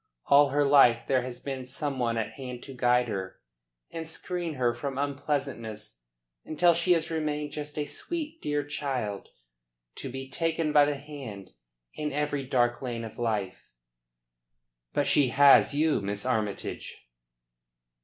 [0.25, 3.39] All her life there has been some one at hand to guide her
[3.91, 5.99] and screen her from unpleasantness
[6.43, 9.29] until she has remained just a sweet, dear child
[9.97, 11.51] to be taken by the hand
[11.93, 13.73] in every dark lane of life."
[14.91, 17.07] "But she has you, Miss Armytage."